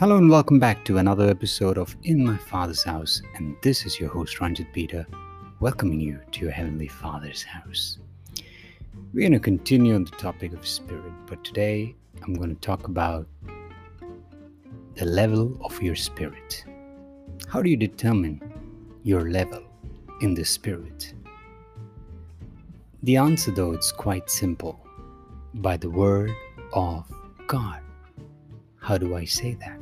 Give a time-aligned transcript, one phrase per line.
[0.00, 4.00] Hello and welcome back to another episode of In My Father's House, and this is
[4.00, 5.06] your host Ranjit Peter,
[5.60, 7.98] welcoming you to your Heavenly Father's house.
[9.12, 12.88] We're going to continue on the topic of spirit, but today I'm going to talk
[12.88, 13.28] about
[14.94, 16.64] the level of your spirit.
[17.48, 18.40] How do you determine
[19.02, 19.62] your level
[20.22, 21.12] in the spirit?
[23.02, 24.80] The answer, though, it's quite simple
[25.56, 26.32] by the Word
[26.72, 27.04] of
[27.46, 27.82] God.
[28.78, 29.78] How do I say that?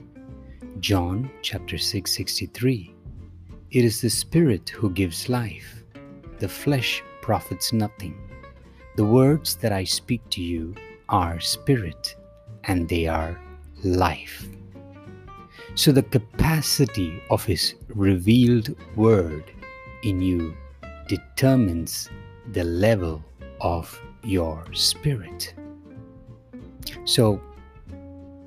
[0.81, 2.95] John chapter 6 63.
[3.73, 5.83] It is the Spirit who gives life.
[6.39, 8.17] The flesh profits nothing.
[8.97, 10.77] The words that I speak to you
[11.09, 12.15] are spirit
[12.65, 13.41] and they are
[13.83, 14.47] life.
[15.75, 19.45] So the capacity of His revealed word
[20.05, 20.57] in you
[21.09, 22.09] determines
[22.53, 23.25] the level
[23.61, 25.55] of your spirit.
[27.05, 27.41] So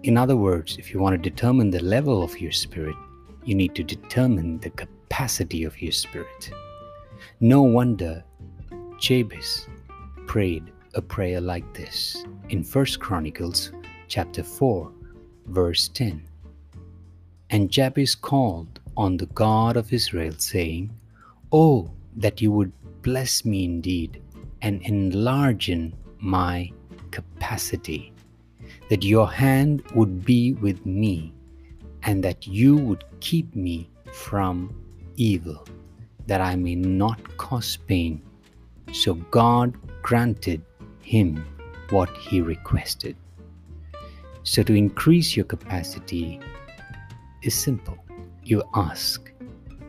[0.04, 2.96] in other words, if you want to determine the level of your spirit,
[3.46, 6.52] you need to determine the capacity of your spirit.
[7.40, 8.24] No wonder
[9.00, 9.68] Jabez
[10.26, 13.72] prayed a prayer like this in 1 Chronicles
[14.08, 14.92] chapter 4
[15.48, 16.24] verse 10.
[17.50, 20.92] And Jabez called on the God of Israel saying,
[21.52, 24.22] "Oh that you would bless me indeed
[24.62, 26.72] and enlarge in my
[27.12, 28.14] capacity."
[28.92, 31.34] That your hand would be with me
[32.04, 34.76] and that you would keep me from
[35.16, 35.66] evil,
[36.28, 38.22] that I may not cause pain.
[38.92, 40.62] So God granted
[41.00, 41.42] him
[41.90, 43.16] what he requested.
[44.44, 46.42] So, to increase your capacity
[47.44, 47.98] is simple.
[48.44, 49.32] You ask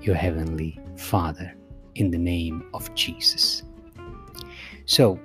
[0.00, 1.52] your Heavenly Father
[1.96, 3.64] in the name of Jesus.
[4.84, 5.18] So,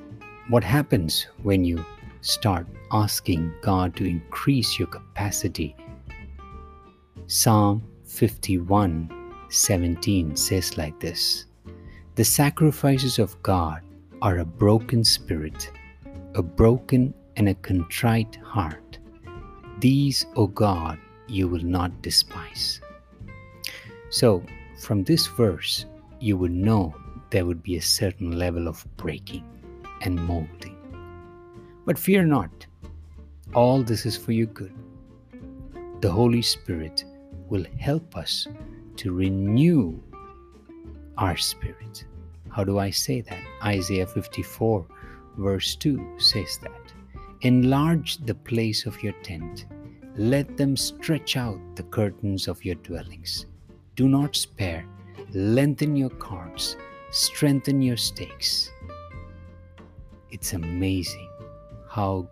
[0.47, 1.85] what happens when you
[2.27, 5.75] start asking God to increase your capacity.
[7.27, 9.09] Psalm 51
[9.49, 11.45] 17 says like this
[12.15, 13.81] The sacrifices of God
[14.21, 15.71] are a broken spirit,
[16.35, 18.97] a broken and a contrite heart.
[19.79, 22.81] These, O God, you will not despise.
[24.09, 24.43] So,
[24.81, 25.85] from this verse,
[26.19, 26.93] you would know
[27.29, 29.45] there would be a certain level of breaking
[30.01, 30.76] and molding.
[31.87, 32.67] But fear not,
[33.55, 34.73] all this is for your good.
[36.01, 37.05] The Holy Spirit
[37.47, 38.45] will help us
[38.97, 39.97] to renew
[41.17, 42.03] our spirit.
[42.49, 43.39] How do I say that?
[43.63, 44.85] Isaiah 54,
[45.37, 46.93] verse 2 says that.
[47.43, 49.65] Enlarge the place of your tent,
[50.17, 53.45] let them stretch out the curtains of your dwellings.
[53.95, 54.85] Do not spare,
[55.33, 56.75] lengthen your cords,
[57.11, 58.73] strengthen your stakes.
[60.31, 61.29] It's amazing
[61.97, 62.29] how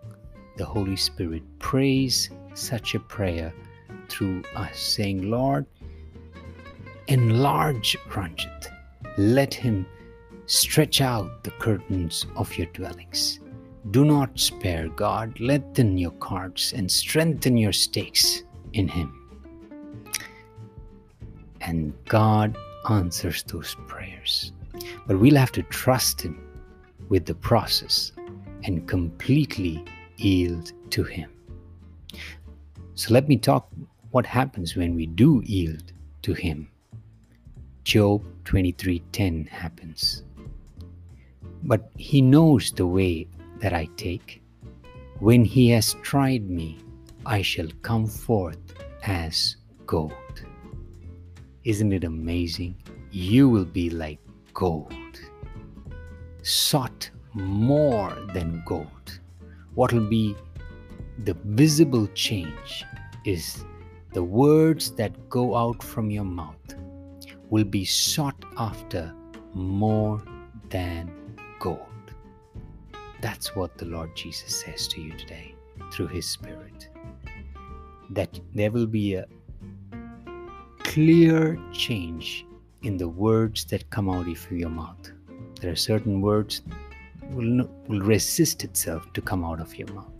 [0.56, 3.52] the Holy Spirit prays such a prayer
[4.08, 5.66] through us, saying, Lord,
[7.08, 8.68] enlarge Ranjit.
[9.18, 9.84] Let him
[10.46, 13.40] stretch out the curtains of your dwellings.
[13.90, 15.40] Do not spare, God.
[15.40, 19.10] Lengthen your cords and strengthen your stakes in him.
[21.60, 22.56] And God
[22.88, 24.52] answers those prayers.
[25.08, 26.40] But we'll have to trust him
[27.08, 28.12] with the process
[28.66, 29.84] and completely
[30.16, 31.30] yield to Him.
[32.94, 33.68] So let me talk
[34.10, 36.68] what happens when we do yield to Him.
[37.84, 40.24] Job 23:10 happens.
[41.62, 43.28] But he knows the way
[43.60, 44.42] that I take.
[45.20, 46.78] When he has tried me,
[47.24, 49.56] I shall come forth as
[49.86, 50.12] gold.
[51.64, 52.76] Isn't it amazing?
[53.10, 54.20] You will be like
[54.52, 55.20] gold,
[56.42, 59.20] sought more than gold.
[59.74, 60.34] What will be
[61.24, 62.84] the visible change
[63.26, 63.64] is
[64.14, 66.74] the words that go out from your mouth
[67.50, 69.12] will be sought after
[69.52, 70.22] more
[70.70, 71.10] than
[71.60, 71.80] gold.
[73.20, 75.54] That's what the Lord Jesus says to you today
[75.92, 76.88] through His Spirit.
[78.10, 79.26] That there will be a
[80.78, 82.46] clear change
[82.82, 85.10] in the words that come out of your mouth.
[85.60, 86.62] There are certain words
[87.30, 90.12] will, will resist itself to come out of your mouth.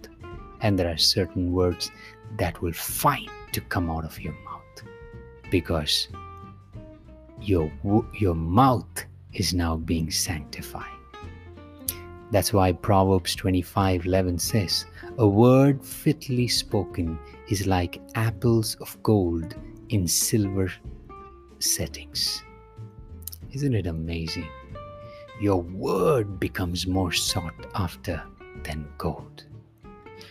[0.61, 1.91] And there are certain words
[2.39, 4.83] that will fight to come out of your mouth
[5.51, 6.09] because
[7.41, 7.71] your,
[8.19, 10.91] your mouth is now being sanctified.
[12.33, 14.87] That's why Proverbs 25 11 says,
[15.19, 17.19] A word fitly spoken
[17.49, 19.55] is like apples of gold
[19.91, 20.73] in silver
[21.61, 22.43] settings.
[23.53, 24.49] Isn't it amazing?
[25.41, 28.23] Your word becomes more sought after
[28.63, 29.45] than gold.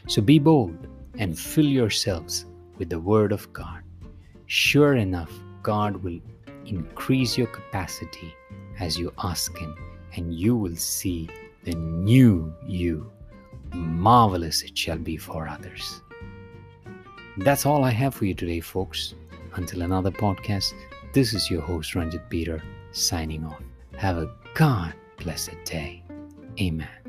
[0.08, 0.88] So be bold
[1.18, 2.46] and fill yourselves
[2.78, 3.82] with the Word of God.
[4.48, 5.32] Sure enough,
[5.64, 6.20] God will
[6.66, 8.34] increase your capacity
[8.80, 9.76] as you ask Him,
[10.16, 11.30] and you will see
[11.64, 13.12] the new you.
[13.74, 16.02] Marvelous it shall be for others.
[17.38, 19.16] That's all I have for you today, folks.
[19.56, 20.74] Until another podcast,
[21.14, 22.62] this is your host, Ranjit Peter,
[22.92, 23.62] signing off.
[23.98, 26.02] Have a God blessed day.
[26.62, 27.05] Amen.